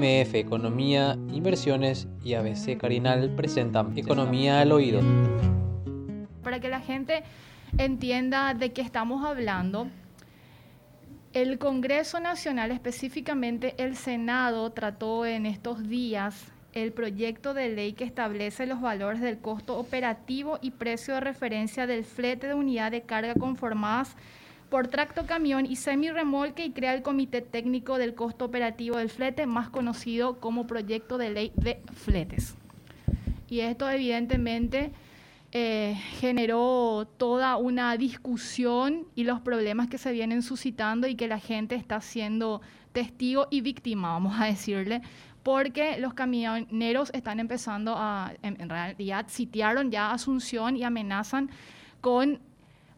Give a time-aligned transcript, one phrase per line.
[0.00, 5.02] MF Economía, Inversiones y ABC Carinal presentan Economía al Oído.
[6.42, 7.22] Para que la gente
[7.76, 9.88] entienda de qué estamos hablando,
[11.34, 18.04] el Congreso Nacional, específicamente el Senado, trató en estos días el proyecto de ley que
[18.04, 23.02] establece los valores del costo operativo y precio de referencia del flete de unidad de
[23.02, 24.16] carga conformadas
[24.70, 29.44] por tracto camión y semi-remolque y crea el Comité Técnico del Costo Operativo del Flete,
[29.44, 32.54] más conocido como Proyecto de Ley de Fletes.
[33.48, 34.92] Y esto evidentemente
[35.50, 41.40] eh, generó toda una discusión y los problemas que se vienen suscitando y que la
[41.40, 42.60] gente está siendo
[42.92, 45.02] testigo y víctima, vamos a decirle,
[45.42, 51.50] porque los camioneros están empezando a, en, en realidad, sitiaron ya Asunción y amenazan
[52.00, 52.38] con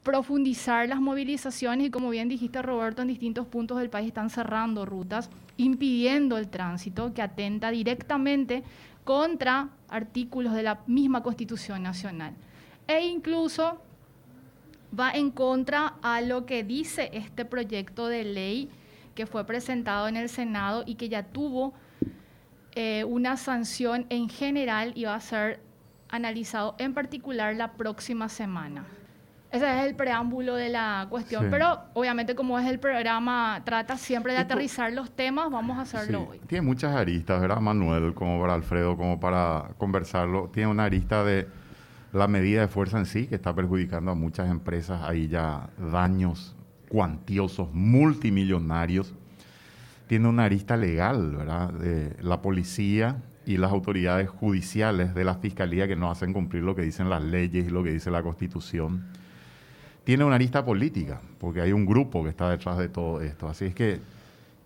[0.02, 4.84] profundizar las movilizaciones y como bien dijiste Roberto, en distintos puntos del país están cerrando
[4.84, 8.64] rutas, impidiendo el tránsito que atenta directamente
[9.04, 12.34] contra artículos de la misma Constitución Nacional.
[12.88, 13.80] E incluso
[14.98, 18.70] va en contra a lo que dice este proyecto de ley
[19.14, 21.74] que fue presentado en el Senado y que ya tuvo
[22.74, 25.60] eh, una sanción en general y va a ser
[26.08, 28.84] analizado en particular la próxima semana.
[29.52, 34.32] Ese es el preámbulo de la cuestión, pero obviamente como es el programa, trata siempre
[34.32, 36.40] de aterrizar los temas, vamos a hacerlo hoy.
[36.46, 38.14] Tiene muchas aristas, ¿verdad, Manuel?
[38.14, 40.48] Como para Alfredo, como para conversarlo.
[40.48, 41.48] Tiene una arista de
[42.14, 45.02] la medida de fuerza en sí, que está perjudicando a muchas empresas.
[45.02, 46.56] Hay ya daños
[46.88, 49.12] cuantiosos, multimillonarios.
[50.06, 51.74] Tiene una arista legal, ¿verdad?
[51.74, 56.74] De la policía y las autoridades judiciales de la fiscalía que no hacen cumplir lo
[56.74, 59.20] que dicen las leyes y lo que dice la Constitución
[60.04, 63.48] tiene una arista política, porque hay un grupo que está detrás de todo esto.
[63.48, 64.00] Así es que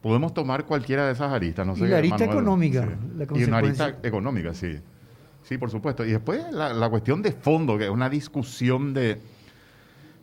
[0.00, 1.66] podemos tomar cualquiera de esas aristas.
[1.66, 2.88] No sé, y la arista económica.
[3.34, 4.78] y una arista económica, sí.
[5.42, 6.04] Sí, por supuesto.
[6.04, 9.20] Y después la, cuestión de fondo, que es una discusión de,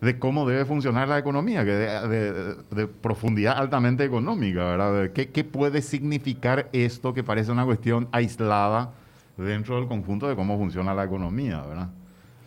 [0.02, 5.12] de cómo debe funcionar la economía, que de, de, profundidad altamente económica, ¿verdad?
[5.12, 8.92] ¿Qué, ¿Qué puede significar esto que parece una cuestión aislada
[9.38, 11.90] dentro del conjunto de cómo funciona la economía, ¿verdad?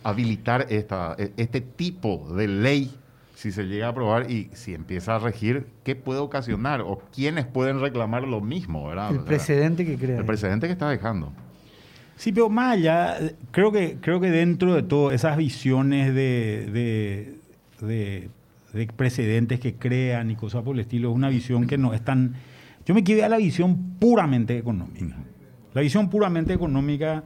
[0.07, 2.91] Habilitar esta, e, este tipo de ley
[3.35, 7.45] si se llega a aprobar y si empieza a regir, ¿qué puede ocasionar o quiénes
[7.45, 8.87] pueden reclamar lo mismo?
[8.87, 9.11] ¿verdad?
[9.11, 10.17] El precedente que crea.
[10.17, 11.33] El precedente que está dejando.
[12.15, 13.17] Sí, pero más allá,
[13.51, 17.37] creo que, creo que dentro de todo esas visiones de,
[17.81, 18.29] de,
[18.73, 22.03] de, precedentes que crean y cosas por el estilo, es una visión que no es
[22.03, 22.33] tan...
[22.87, 25.15] Yo me quedé a la visión puramente económica.
[25.75, 27.23] La visión puramente económica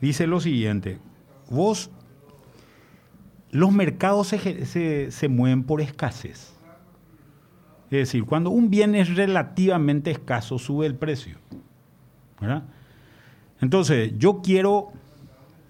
[0.00, 0.98] dice lo siguiente,
[1.48, 1.92] vos
[3.54, 6.52] los mercados se, mueven por escasez.
[7.84, 11.38] Es decir, cuando un bien es relativamente escaso, sube el precio.
[13.60, 14.90] Entonces, yo quiero,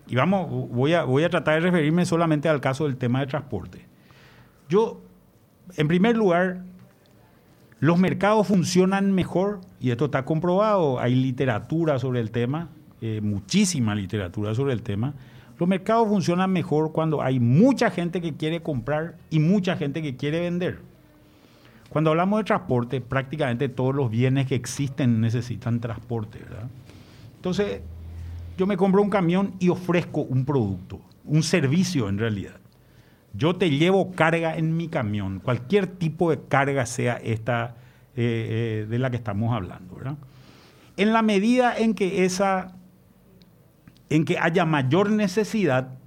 [0.06, 3.26] y vamos, voy a, voy a tratar de referirme solamente al caso del tema de
[3.26, 3.84] transporte.
[4.70, 5.02] Yo,
[5.76, 6.62] en primer lugar,
[7.80, 12.70] los mercados funcionan mejor, y esto está comprobado, hay literatura sobre el tema,
[13.02, 15.12] eh, muchísima literatura sobre el tema,
[15.58, 20.16] los mercados funcionan mejor cuando hay mucha gente que quiere comprar y mucha gente que
[20.16, 20.80] quiere vender.
[21.90, 26.68] Cuando hablamos de transporte, prácticamente todos los bienes que existen necesitan transporte, ¿verdad?
[27.36, 27.82] Entonces,
[28.58, 32.56] yo me compro un camión y ofrezco un producto, un servicio en realidad.
[33.32, 37.76] Yo te llevo carga en mi camión, cualquier tipo de carga sea esta
[38.16, 40.16] eh, eh, de la que estamos hablando, ¿verdad?
[40.96, 42.76] En la medida en que esa
[44.10, 45.98] en que haya mayor necesidad,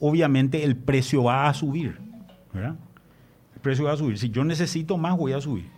[0.00, 1.98] obviamente el precio va a subir.
[2.54, 4.18] El precio va a subir.
[4.18, 5.70] Si yo necesito más, voy a subir.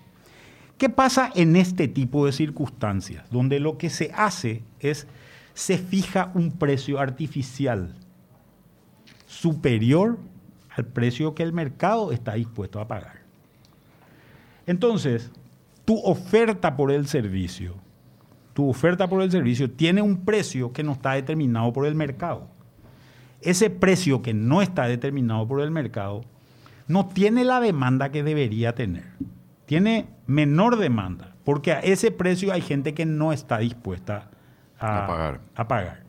[0.79, 3.31] ¿Qué pasa en este tipo de circunstancias?
[3.31, 5.07] Donde lo que se hace es,
[5.53, 7.95] se fija un precio artificial
[9.27, 10.19] superior
[10.71, 13.23] al precio que el mercado está dispuesto a pagar.
[14.67, 15.31] Entonces,
[15.85, 17.77] tu oferta por el servicio
[18.55, 22.49] tu oferta por el servicio tiene un precio que no está determinado por el mercado.
[23.43, 26.23] Ese precio que no está determinado por el mercado
[26.87, 29.05] no tiene la demanda que debería tener.
[29.67, 34.31] Tiene menor demanda, porque a ese precio hay gente que no está dispuesta
[34.79, 35.41] a, pagar.
[35.55, 36.03] a pagar.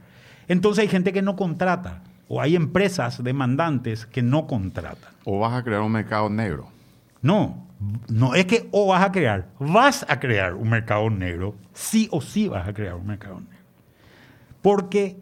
[0.48, 5.14] Entonces hay gente que no contrata, o hay empresas demandantes que no contratan.
[5.24, 6.75] O vas a crear un mercado negro.
[7.26, 7.66] No,
[8.08, 12.22] no es que o vas a crear, vas a crear un mercado negro, sí o
[12.22, 13.66] sí vas a crear un mercado negro.
[14.62, 15.18] Porque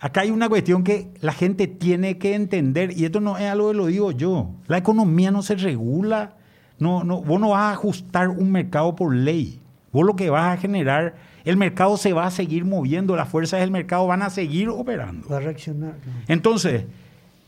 [0.00, 3.68] acá hay una cuestión que la gente tiene que entender, y esto no es algo
[3.72, 6.36] que lo digo yo, la economía no se regula,
[6.78, 9.60] no, no, vos no vas a ajustar un mercado por ley,
[9.92, 11.14] vos lo que vas a generar,
[11.44, 15.28] el mercado se va a seguir moviendo, las fuerzas del mercado van a seguir operando.
[15.28, 15.92] Va a reaccionar.
[16.06, 16.12] ¿no?
[16.26, 16.86] Entonces,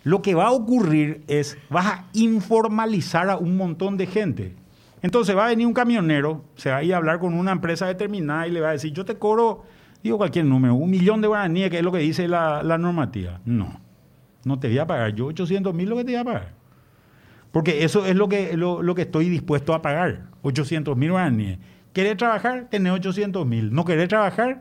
[0.06, 4.55] lo que va a ocurrir es, vas a informalizar a un montón de gente.
[5.03, 7.88] Entonces va a venir un camionero, se va a ir a hablar con una empresa
[7.88, 9.64] determinada y le va a decir, yo te cobro,
[10.05, 13.41] digo cualquier número, un millón de guaraníes, que es lo que dice la, la normativa.
[13.44, 13.81] No,
[14.44, 16.53] no te voy a pagar, yo 800 mil lo que te voy a pagar.
[17.50, 21.58] Porque eso es lo que, lo, lo que estoy dispuesto a pagar, 800 mil guaraníes.
[21.93, 22.69] ¿Querés trabajar?
[22.70, 23.75] Tenés 800 mil.
[23.75, 24.61] ¿No querés trabajar?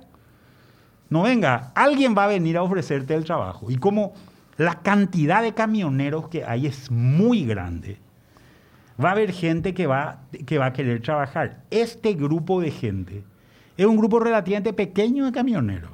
[1.08, 3.70] No venga, alguien va a venir a ofrecerte el trabajo.
[3.70, 4.16] Y como
[4.58, 7.98] la cantidad de camioneros que hay es muy grande,
[9.04, 11.64] va a haber gente que va, que va a querer trabajar.
[11.70, 13.24] Este grupo de gente
[13.78, 15.92] es un grupo relativamente pequeño de camioneros,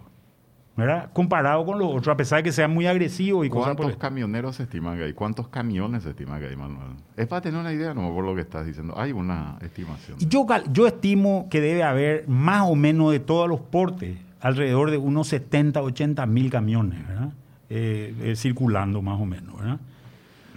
[0.77, 1.09] ¿verdad?
[1.11, 3.99] Comparado con los otros, a pesar de que sean muy agresivos y cosas por ¿Cuántos
[3.99, 5.13] camioneros se estiman que hay?
[5.13, 6.97] ¿Cuántos camiones se estima que hay, Manuel?
[7.17, 8.93] Es para tener una idea, no por lo que estás diciendo.
[8.95, 10.19] Hay una estimación.
[10.19, 14.97] Yo, yo estimo que debe haber más o menos de todos los portes, alrededor de
[14.97, 17.31] unos 70, 80 mil camiones, ¿verdad?
[17.73, 19.79] Eh, eh, circulando más o menos, ¿verdad?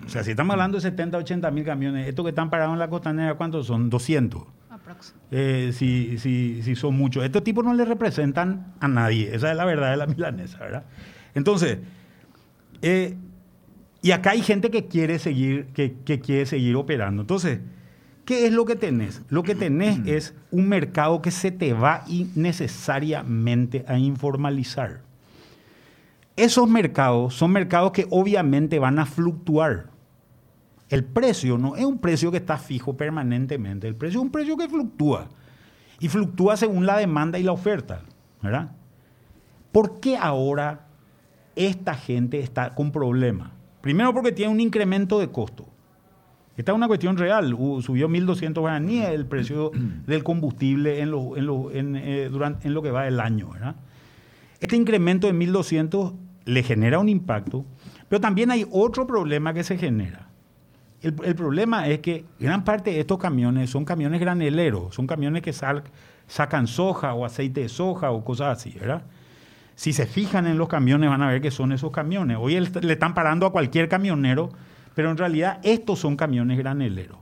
[0.04, 2.80] O sea, si estamos hablando de 70, 80 mil camiones, estos que están parados en
[2.80, 3.88] la costanera, ¿cuántos son?
[3.88, 4.42] 200.
[4.68, 5.14] Aprox.
[5.30, 7.22] Eh, si, si, si son muchos.
[7.22, 9.32] Estos tipos no le representan a nadie.
[9.32, 10.86] Esa es la verdad de la milanesa, ¿verdad?
[11.36, 11.78] Entonces,
[12.82, 13.16] eh,
[14.02, 17.22] y acá hay gente que quiere seguir, que, que quiere seguir operando.
[17.22, 17.60] Entonces,
[18.24, 19.22] ¿qué es lo que tenés?
[19.28, 25.03] Lo que tenés es un mercado que se te va innecesariamente a informalizar.
[26.36, 29.86] Esos mercados son mercados que obviamente van a fluctuar.
[30.88, 33.86] El precio no es un precio que está fijo permanentemente.
[33.88, 35.28] El precio es un precio que fluctúa.
[36.00, 38.02] Y fluctúa según la demanda y la oferta.
[38.42, 38.72] ¿verdad?
[39.72, 40.86] ¿Por qué ahora
[41.56, 43.50] esta gente está con problemas?
[43.80, 45.66] Primero porque tiene un incremento de costo.
[46.56, 47.52] Esta es una cuestión real.
[47.54, 49.70] Hu- Subió 1.200 guaraníes el precio
[50.06, 53.50] del combustible en lo, en lo- en, eh, durante, en lo que va del año.
[53.50, 53.76] ¿verdad?
[54.60, 56.12] Este incremento de 1.200
[56.44, 57.64] le genera un impacto,
[58.08, 60.28] pero también hay otro problema que se genera.
[61.00, 65.52] El, problema es que gran parte de estos camiones son camiones graneleros, son camiones que
[65.52, 65.84] sal-
[66.26, 69.02] sacan soja o aceite de soja o cosas así, ¿verdad?
[69.74, 72.38] Si se fijan en los camiones van a ver que son esos camiones.
[72.40, 74.50] Hoy le están parando a cualquier camionero,
[74.94, 77.18] pero en realidad estos son camiones graneleros.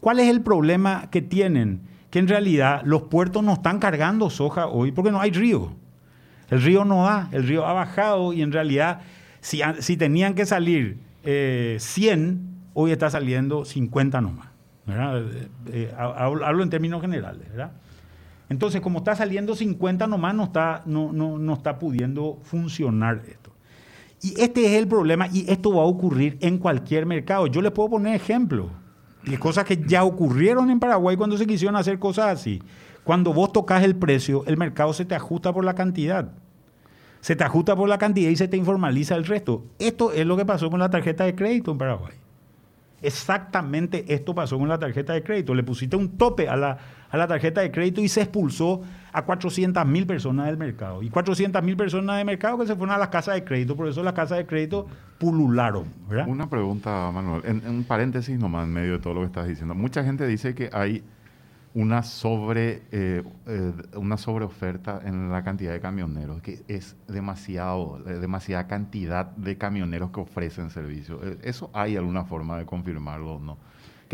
[0.00, 1.82] ¿Cuál es el problema que tienen?
[2.10, 5.72] Que en realidad los puertos no están cargando soja hoy porque no hay río.
[6.50, 9.00] El río no da, el río ha bajado y en realidad
[9.40, 14.48] si, tenían que salir eh, 100, hoy está saliendo 50 nomás.
[14.86, 17.46] Eh, eh, hablo, en términos generales.
[18.48, 23.52] Entonces, como está saliendo 50 nomás, no está, no, no, no está pudiendo funcionar esto.
[24.22, 27.46] Y este es el problema y esto va a ocurrir en cualquier mercado.
[27.46, 28.70] Yo les puedo poner ejemplos
[29.22, 32.62] de cosas que ya ocurrieron en Paraguay cuando se quisieron hacer cosas así.
[33.04, 36.32] Cuando vos tocas el precio, el mercado se te ajusta por la cantidad.
[37.20, 39.64] Se te ajusta por la cantidad y se te informaliza el resto.
[39.78, 42.14] Esto es lo que pasó con la tarjeta de crédito en Paraguay.
[43.02, 45.54] Exactamente esto pasó con la tarjeta de crédito.
[45.54, 46.78] Le pusiste un tope a la,
[47.10, 48.80] a la tarjeta de crédito y se expulsó
[49.12, 51.02] a 400 mil personas del mercado.
[51.02, 53.76] Y 400 mil personas del mercado que se fueron a las casas de crédito.
[53.76, 54.86] Por eso las casas de crédito
[55.18, 55.84] pulularon.
[56.26, 59.74] Una pregunta, Manuel, en un paréntesis nomás en medio de todo lo que estás diciendo.
[59.74, 61.02] Mucha gente dice que hay
[61.74, 63.72] una sobre eh, eh,
[65.04, 70.70] en la cantidad de camioneros, que es demasiado, eh, demasiada cantidad de camioneros que ofrecen
[70.70, 71.20] servicio.
[71.24, 73.58] Eh, ¿Eso hay alguna forma de confirmarlo o no?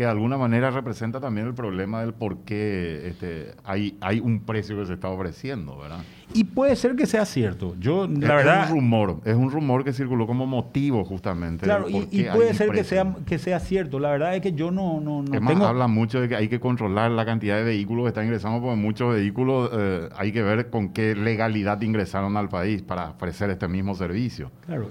[0.01, 4.39] Que de alguna manera representa también el problema del por qué este, hay, hay un
[4.39, 5.99] precio que se está ofreciendo, ¿verdad?
[6.33, 7.75] Y puede ser que sea cierto.
[7.79, 8.63] Yo, Es- la verdad.
[8.63, 11.65] Es un rumor, es un rumor que circuló como motivo justamente.
[11.65, 13.99] Claro, y, puede ser que sea, que sea cierto.
[13.99, 15.67] La verdad es que yo no, no, no Es más, tengo.
[15.67, 18.77] habla mucho de que hay que controlar la cantidad de vehículos que están ingresando, porque
[18.81, 23.67] muchos vehículos eh, hay que ver con qué legalidad ingresaron al país para ofrecer este
[23.67, 24.49] mismo servicio.
[24.65, 24.89] Claro.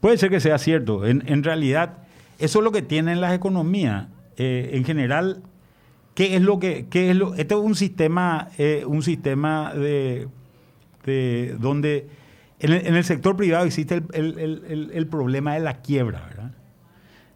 [0.00, 1.06] Puede ser que sea cierto.
[1.06, 1.98] En, en realidad,
[2.40, 4.08] eso es lo que tienen las economías.
[4.38, 5.42] Eh, en general,
[6.14, 7.34] ¿qué es lo que, qué es lo?
[7.34, 10.28] Este es un sistema, eh, un sistema de,
[11.04, 12.08] de donde
[12.60, 16.52] en el, sector privado existe el- el- el problema de la quiebra, ¿verdad?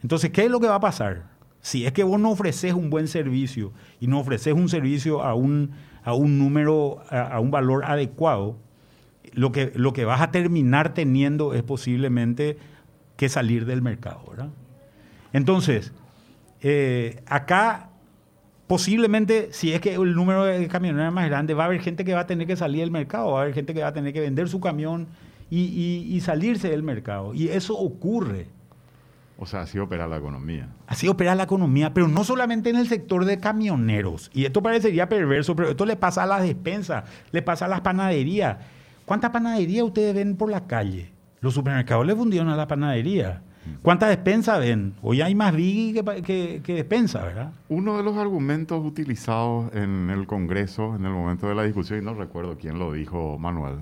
[0.03, 1.31] Entonces, ¿qué es lo que va a pasar?
[1.61, 5.35] Si es que vos no ofreces un buen servicio y no ofreces un servicio a
[5.35, 5.71] un,
[6.05, 8.59] a un número, a, a un valor adecuado,
[9.33, 12.59] lo que, lo que vas a terminar teniendo es posiblemente
[13.17, 14.49] que salir del mercado, ¿verdad?
[15.33, 15.93] Entonces,
[16.63, 17.89] eh, acá
[18.67, 22.05] posiblemente, si es que el número de camioneros es más grande, va a haber gente
[22.05, 23.93] que va a tener que salir del mercado, va a haber gente que va a
[23.93, 25.09] tener que vender su camión
[25.51, 27.35] y, y- y salirse del mercado.
[27.35, 28.47] Y eso ocurre.
[29.39, 30.69] O sea, así opera la economía.
[30.87, 34.31] Así opera la economía, pero no solamente en el sector de camioneros.
[34.33, 37.81] Y esto parecería perverso, pero esto le pasa a las despensas, le pasa a las
[37.81, 38.57] panaderías.
[39.05, 41.11] ¿Cuántas panaderías ustedes ven por la calle?
[41.41, 43.43] Los supermercados le fundieron a la panadería.
[43.83, 44.95] ¿Cuántas despensas ven?
[45.03, 47.53] Hoy hay más Biggie que, que, que ¿verdad?
[47.69, 52.05] Uno de los argumentos utilizados en el Congreso en el momento de la discusión, y
[52.05, 53.77] no recuerdo quién lo dijo, Manuel,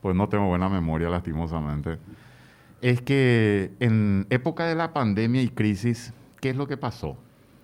[0.00, 1.98] pues no tengo buena memoria lastimosamente,
[2.80, 7.16] es que en época de la pandemia y crisis, ¿qué es lo que pasó?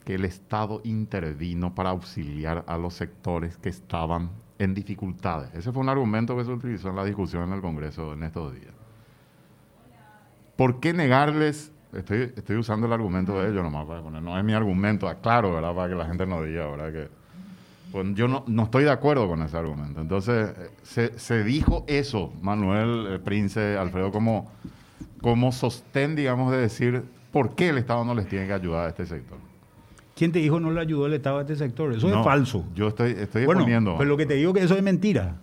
[0.05, 5.51] Que el Estado intervino para auxiliar a los sectores que estaban en dificultades.
[5.55, 8.55] Ese fue un argumento que se utilizó en la discusión en el Congreso en estos
[8.55, 8.78] días.
[10.59, 11.71] ¿Por qué negarles?
[11.93, 15.55] Estoy, estoy usando el argumento de ellos nomás para poner, no es mi argumento, aclaro,
[15.55, 15.73] ¿verdad?
[15.73, 16.93] Para que la gente no diga, ¿verdad?
[16.93, 17.09] Que,
[17.93, 20.01] pues yo no, no estoy de acuerdo con ese argumento.
[20.01, 20.51] Entonces,
[20.83, 24.51] se, se dijo eso, Manuel, eh, Prince, Alfredo, como,
[25.23, 28.89] como sostén, digamos, de decir por qué el Estado no les tiene que ayudar a
[28.89, 29.39] este sector.
[30.17, 31.93] ¿Quién te dijo no le ayudó el Estado a este sector?
[31.93, 32.65] Eso No, es falso.
[32.75, 33.97] Yo estoy, estoy Bueno, exponiendo.
[33.97, 35.37] pues lo que te digo que eso es mentira.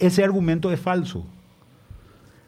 [0.00, 1.24] Ese argumento es falso.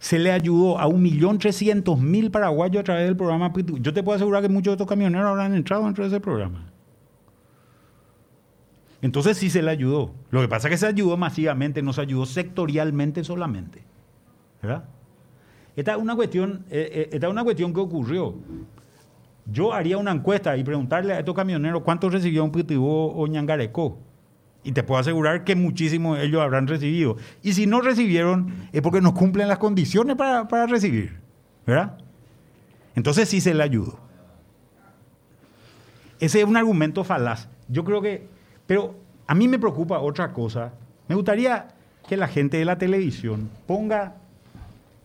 [0.01, 3.79] Se le ayudó a 1.300.000 paraguayos a través del programa Pitu.
[3.79, 6.73] Yo te puedo asegurar que muchos de estos camioneros habrán entrado dentro de ese programa.
[9.03, 10.13] Entonces sí se le ayudó.
[10.31, 13.85] Lo que pasa es que se ayudó masivamente, no se ayudó sectorialmente solamente.
[14.63, 14.85] ¿Verdad?
[15.77, 18.35] Esta es una cuestión, eh, eh, esta es una cuestión que ocurrió.
[19.47, 23.99] Yo haría una encuesta y preguntarle a estos camioneros cuánto recibió un Pitibó o Ñangarecó.
[24.63, 27.17] Y te puedo asegurar que muchísimos de ellos habrán recibido.
[27.43, 31.19] Y si no recibieron, es porque no cumplen las condiciones para, para recibir.
[31.67, 31.97] ¿Verdad?
[32.95, 33.99] Entonces sí se le ayudó.
[36.19, 37.49] Ese es un argumento falaz.
[37.69, 38.27] Yo creo que.
[38.67, 38.95] Pero
[39.27, 40.73] a mí me preocupa otra cosa.
[41.09, 41.69] Me gustaría
[42.09, 44.15] que la gente de la televisión ponga,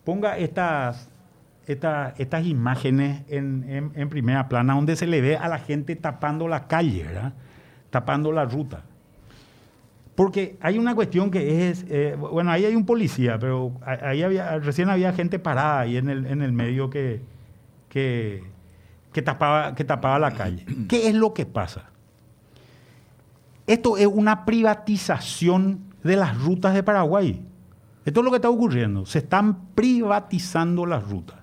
[0.04, 1.10] ponga estas,
[1.68, 6.48] estas, imágenes en, en- en primera plana, donde se le ve a la gente tapando
[6.48, 7.34] la calle, ¿verdad?
[7.90, 8.84] Tapando la ruta.
[10.16, 14.60] Porque hay una cuestión que es, eh, bueno, ahí hay un policía, pero ahí había,
[14.60, 17.22] recién había gente parada ahí en el, en el medio que,
[17.90, 18.44] que,
[19.12, 20.66] que tapaba, que tapaba la calle.
[20.88, 21.90] ¿Qué es lo que pasa?
[23.68, 27.46] Esto es una privatización de las rutas de Paraguay.
[28.06, 29.06] Esto es lo que está ocurriendo.
[29.06, 31.38] Se están privatizando las rutas.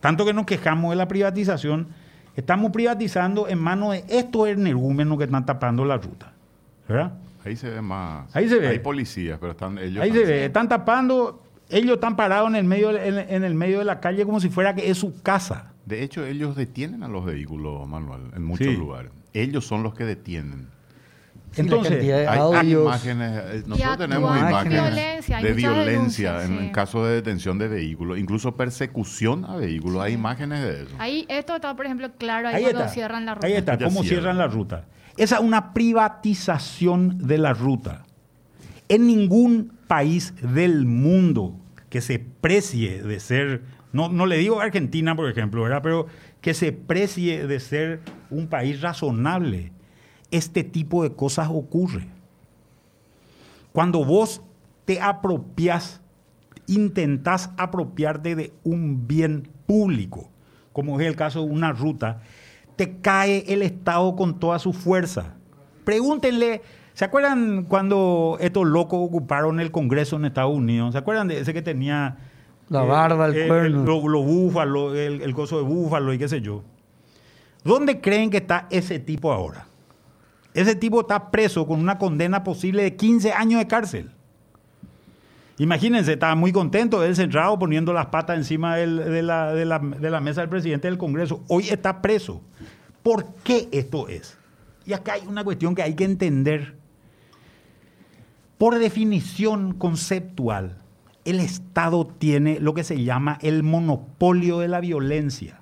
[0.00, 1.88] Tanto que nos quejamos de la privatización,
[2.34, 6.32] estamos privatizando en manos de estos energúmenos que están tapando la ruta.
[6.88, 7.12] ¿Verdad?
[7.48, 8.34] Ahí se ve más.
[8.36, 8.68] Ahí se ve.
[8.68, 10.02] Hay policías, pero están ellos.
[10.02, 10.38] Ahí se también.
[10.38, 14.00] ve, están tapando, ellos están parados en el medio, en, en el medio de la
[14.00, 15.72] calle como si fuera que es su casa.
[15.86, 18.76] De hecho, ellos detienen a los vehículos, Manuel, en muchos Sí.
[18.76, 19.10] lugares.
[19.32, 20.68] Ellos son los que detienen.
[21.52, 26.64] Sí, Entonces, de Hay, imágenes, eh, nosotros tenemos imágenes violencia, de violencia en, sí.
[26.66, 30.02] en caso de detención de vehículos, incluso persecución a vehículos.
[30.02, 30.94] Hay imágenes de eso.
[30.98, 33.46] Ahí esto está, por ejemplo, claro ahí, ahí cuando está, cierran la ruta.
[33.46, 34.06] ahí está, cómo cierran.
[34.08, 34.84] cierran la ruta.
[35.18, 38.06] Esa es una privatización de la ruta.
[38.88, 41.56] En ningún país del mundo
[41.90, 46.06] que se precie de ser, no, no le digo Argentina, por ejemplo, pero
[46.40, 49.72] que se precie de ser un país razonable,
[50.30, 52.06] este tipo de cosas ocurre.
[53.72, 54.40] Cuando vos
[54.84, 56.00] te apropias,
[56.68, 60.30] intentás apropiarte de un bien público,
[60.72, 62.22] como es el caso de una ruta,
[62.78, 65.34] te cae el Estado con toda su fuerza.
[65.84, 66.62] Pregúntenle,
[66.94, 70.92] ¿se acuerdan cuando estos locos ocuparon el Congreso en Estados Unidos?
[70.92, 72.18] ¿Se acuerdan de ese que tenía...
[72.68, 73.84] La barba, el cuerno.
[73.84, 76.62] Los lo búfalos, el, el coso de búfalo y qué sé yo.
[77.64, 79.66] ¿Dónde creen que está ese tipo ahora?
[80.54, 84.12] Ese tipo está preso con una condena posible de 15 años de cárcel.
[85.58, 88.86] Imagínense, estaba muy contento él centrado poniendo las patas encima de,
[89.22, 91.42] la, de la- de la mesa del presidente del Congreso.
[91.48, 92.40] Hoy está preso.
[93.02, 94.38] ¿Por qué esto es?
[94.86, 96.76] Y acá hay una cuestión que hay que entender.
[98.56, 100.78] Por definición conceptual,
[101.24, 105.60] el Estado tiene lo que se llama el monopolio de la violencia.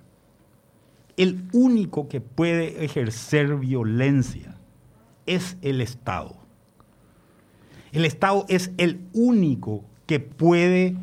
[1.16, 4.56] El único que puede ejercer violencia
[5.24, 6.36] es el Estado.
[7.96, 10.98] El Estado es el único que puede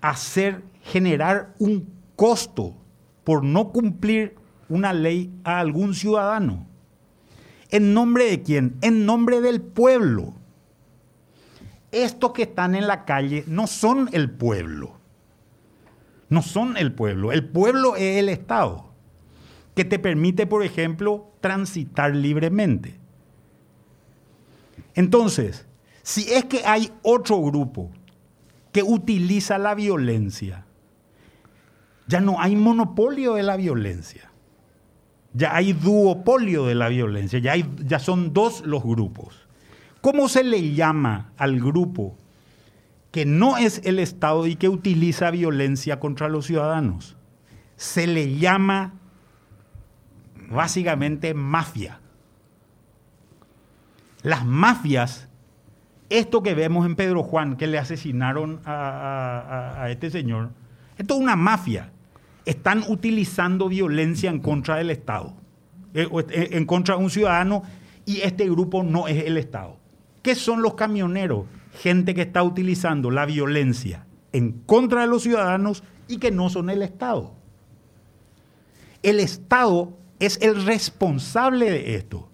[0.00, 2.74] hacer generar un costo
[3.22, 4.34] por no cumplir
[4.68, 6.66] una ley a algún ciudadano.
[7.70, 8.74] ¿En nombre de quién?
[8.80, 10.34] En nombre del pueblo.
[11.92, 14.96] Estos que están en la calle no son el pueblo.
[16.30, 17.30] No son el pueblo.
[17.30, 18.90] El pueblo es el Estado,
[19.76, 22.98] que te permite, por ejemplo, transitar libremente.
[24.96, 25.68] Entonces,
[26.04, 27.90] si es que hay otro grupo
[28.72, 30.66] que utiliza la violencia,
[32.06, 34.30] ya no hay monopolio de la violencia.
[35.32, 39.48] Ya hay duopolio de la violencia, ya, hay, ya son dos los grupos.
[40.02, 42.18] ¿Cómo se le llama al grupo
[43.10, 47.16] que no es el Estado y que utiliza violencia contra los ciudadanos?
[47.76, 48.92] Se le llama
[50.50, 51.98] básicamente mafia.
[54.22, 55.28] Las mafias,
[56.10, 60.50] esto que vemos en Pedro Juan, que le asesinaron a, este señor,
[60.98, 61.90] esto es una mafia.
[62.44, 65.34] Están utilizando violencia en contra del Estado,
[65.94, 67.62] eh, eh, en contra de un ciudadano,
[68.04, 69.78] y este grupo no es el Estado.
[70.22, 71.46] ¿Qué son los camioneros?
[71.80, 76.68] Gente que está utilizando la violencia en contra de los ciudadanos y que no son
[76.68, 77.34] el Estado.
[79.02, 82.28] El Estado es el responsable de esto.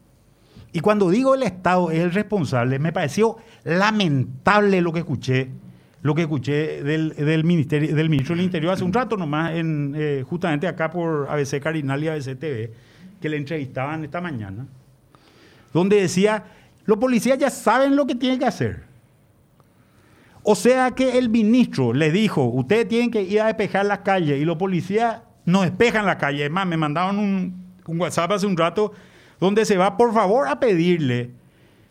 [0.73, 5.49] Y cuando digo el Estado es el responsable, me pareció lamentable lo que escuché,
[6.03, 10.25] lo que escuché del, del ministerio, del ministro del Interior hace un rato nomás, eh,
[10.29, 12.73] justamente acá por ABC Carinal y ABC TV,
[13.21, 14.67] que le entrevistaban esta mañana,
[15.73, 16.45] donde decía,
[16.85, 18.85] los policías ya saben lo que tienen que hacer.
[20.43, 24.41] O sea que el ministro le dijo, ustedes tienen que ir a despejar las calles
[24.41, 26.47] y los policías no despejan la calle.
[26.47, 28.93] Es más, me mandaron un WhatsApp hace un rato
[29.41, 31.31] donde se va por favor a pedirle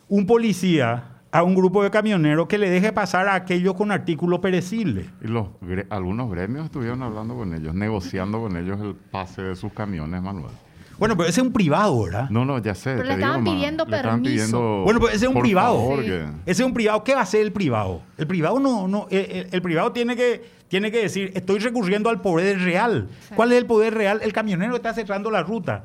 [0.07, 4.39] un policía a un grupo de camioneros que le deje pasar a aquellos con artículos
[4.39, 5.05] perecibles.
[5.23, 9.55] Y los, gre- algunos gremios estuvieron hablando con ellos, negociando con ellos el pase de
[9.55, 10.51] sus camiones, Manuel.
[10.97, 12.29] Bueno, pero ese es un privado, ¿verdad?
[12.29, 12.89] No, no, ya sé.
[12.91, 14.21] Pero te le estaban pidiendo le permiso.
[14.23, 15.75] pidiendo, Bueno, pero ese es un privado.
[15.77, 16.05] favor, Sí.
[16.07, 17.03] que- Ese es un privado.
[17.03, 18.01] ¿Qué va a hacer el privado?
[18.17, 22.09] El privado no, no, eh, el, el privado tiene que, tiene que decir, estoy recurriendo
[22.09, 23.07] al poder real.
[23.29, 23.35] Sí.
[23.35, 24.19] ¿Cuál es el poder real?
[24.23, 25.83] El camionero está cerrando la ruta.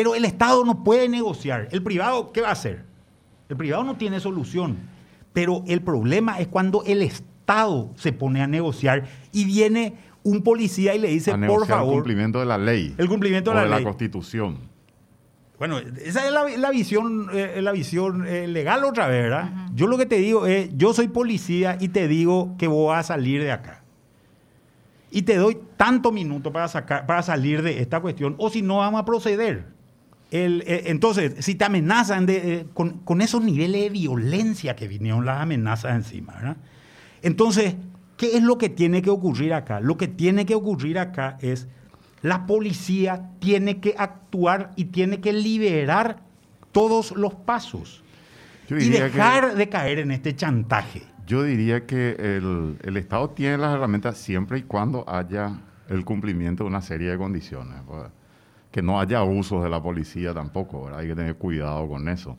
[0.00, 1.68] Pero el Estado no puede negociar.
[1.72, 2.86] El privado, ¿qué va a hacer?
[3.50, 4.78] El privado no tiene solución.
[5.34, 10.94] Pero el problema es cuando el Estado se pone a negociar y viene un policía
[10.94, 12.94] y le dice, a por negociar el favor, cumplimiento de la ley.
[12.96, 13.84] el cumplimiento de o la de la ley.
[13.84, 14.56] Constitución.
[15.58, 19.52] Bueno, esa es la, la visión, eh, la visión eh, legal otra vez, ¿verdad?
[19.74, 23.02] Yo lo que te digo es, yo soy policía y te digo que voy a
[23.02, 23.82] salir de acá.
[25.10, 28.78] Y te doy tanto minuto para, sacar, para salir de esta cuestión, o si no,
[28.78, 29.78] vamos a proceder.
[30.30, 34.86] El, eh, entonces, si te amenazan de, eh, con, con esos niveles de violencia que
[34.86, 36.56] vinieron las amenazas encima, ¿verdad?
[37.22, 37.74] Entonces,
[38.16, 39.80] ¿qué es lo que tiene que ocurrir acá?
[39.80, 41.68] Lo que tiene que ocurrir acá es
[42.22, 46.22] la policía tiene que actuar y tiene que liberar
[46.72, 48.02] todos los pasos
[48.68, 51.02] y dejar que, de caer en este chantaje.
[51.26, 56.64] yo diría que el, el Estado tiene las herramientas siempre y cuando haya el cumplimiento
[56.64, 57.76] de una serie de condiciones.
[57.86, 58.04] pues,
[58.70, 61.00] Que no haya abusos de la policía tampoco, ¿verdad?
[61.00, 62.36] hay que tener cuidado con eso.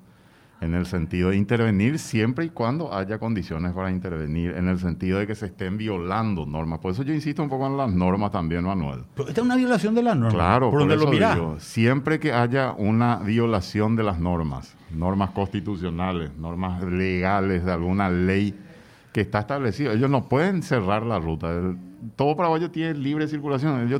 [0.61, 5.17] En el sentido de intervenir siempre y cuando haya condiciones para intervenir, en el sentido
[5.17, 6.77] de que se estén violando normas.
[6.79, 8.99] Por eso yo insisto un poco en las normas también, Manuel.
[9.15, 10.35] Pero esta es una violación de la norma.
[10.37, 15.31] Claro, por donde eso lo digo, siempre que haya una violación de las normas, normas
[15.31, 18.53] constitucionales, normas legales de alguna ley
[19.11, 21.49] que está establecida, ellos no pueden cerrar la ruta.
[21.51, 21.77] El-
[22.15, 23.87] todo paraguayo tiene libre circulación.
[23.87, 23.99] Yo,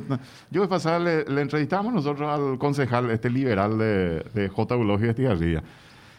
[0.50, 4.74] yo pasada le, le entrevistamos nosotros al concejal, este liberal de, de J.
[4.74, 5.62] Eulogio Estigarribia.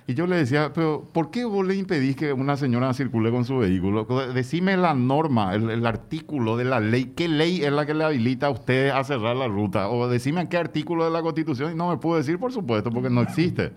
[0.05, 3.45] Y yo le decía, pero ¿por qué vos le impedís que una señora circule con
[3.45, 4.05] su vehículo?
[4.33, 7.13] Decime la norma, el, el artículo de la ley.
[7.15, 9.87] ¿Qué ley es la que le habilita a usted a cerrar la ruta?
[9.87, 11.71] O decime qué artículo de la Constitución.
[11.71, 13.71] Y no me puedo decir, por supuesto, porque no existe.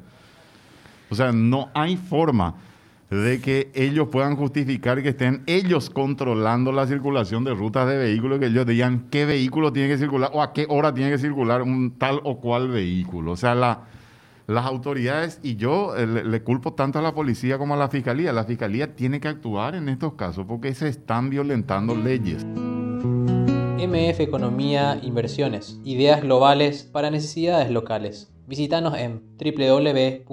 [1.11, 2.57] O sea, no hay forma
[3.11, 8.41] de que ellos puedan justificar que estén ellos controlando la circulación de rutas de vehículos,
[8.41, 11.63] que ellos digan qué vehículo tiene que circular o a qué hora tiene que circular
[11.63, 13.33] un tal o cual vehículo.
[13.33, 13.85] O sea, la,
[14.47, 18.33] las autoridades, y yo eh, le, culpo tanto a la policía como a la fiscalía,
[18.33, 22.45] la fiscalía tiene que actuar en estos casos porque se están violentando leyes.
[23.79, 25.81] MF Economía Inversiones.
[25.85, 28.33] Ideas globales para necesidades locales.
[28.47, 30.27] Visítanos en www.mf.com.py.